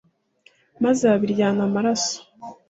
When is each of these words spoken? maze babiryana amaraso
maze 0.83 1.03
babiryana 1.11 1.61
amaraso 1.67 2.17